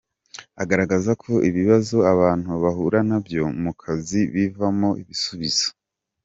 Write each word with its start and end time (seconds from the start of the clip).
Azagaragaza 0.53 1.11
ko 1.23 1.31
ibibazo 1.49 1.97
abantu 2.13 2.49
bahura 2.63 2.99
na 3.09 3.17
byo 3.25 3.43
mu 3.63 3.71
kazi 3.81 4.19
bivamo 4.33 4.89
ibisubizo. 5.01 5.67